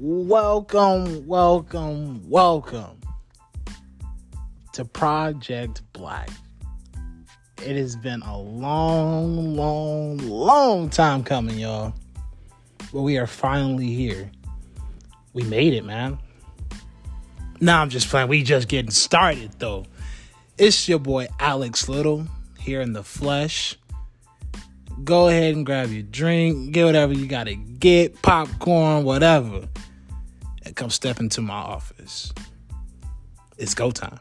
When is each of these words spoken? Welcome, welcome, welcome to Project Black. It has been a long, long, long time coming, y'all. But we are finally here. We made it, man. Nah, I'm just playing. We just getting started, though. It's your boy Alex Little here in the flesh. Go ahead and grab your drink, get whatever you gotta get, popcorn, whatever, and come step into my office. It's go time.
Welcome, 0.00 1.26
welcome, 1.26 2.30
welcome 2.30 3.00
to 4.72 4.84
Project 4.84 5.82
Black. 5.92 6.30
It 7.66 7.74
has 7.74 7.96
been 7.96 8.22
a 8.22 8.38
long, 8.38 9.56
long, 9.56 10.18
long 10.18 10.88
time 10.88 11.24
coming, 11.24 11.58
y'all. 11.58 11.94
But 12.92 13.00
we 13.00 13.18
are 13.18 13.26
finally 13.26 13.88
here. 13.88 14.30
We 15.32 15.42
made 15.42 15.72
it, 15.72 15.84
man. 15.84 16.18
Nah, 17.60 17.82
I'm 17.82 17.90
just 17.90 18.08
playing. 18.08 18.28
We 18.28 18.44
just 18.44 18.68
getting 18.68 18.92
started, 18.92 19.50
though. 19.58 19.84
It's 20.58 20.88
your 20.88 21.00
boy 21.00 21.26
Alex 21.40 21.88
Little 21.88 22.24
here 22.56 22.80
in 22.82 22.92
the 22.92 23.02
flesh. 23.02 23.76
Go 25.02 25.26
ahead 25.26 25.56
and 25.56 25.66
grab 25.66 25.90
your 25.90 26.04
drink, 26.04 26.70
get 26.70 26.84
whatever 26.84 27.12
you 27.12 27.26
gotta 27.26 27.56
get, 27.56 28.20
popcorn, 28.22 29.04
whatever, 29.04 29.68
and 30.68 30.76
come 30.76 30.90
step 30.90 31.18
into 31.18 31.40
my 31.40 31.54
office. 31.54 32.30
It's 33.56 33.74
go 33.74 33.90
time. 33.90 34.20